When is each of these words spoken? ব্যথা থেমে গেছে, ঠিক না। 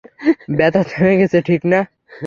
ব্যথা 0.57 0.81
থেমে 0.83 1.13
গেছে, 1.17 1.37
ঠিক 1.41 1.61
না। 1.65 1.79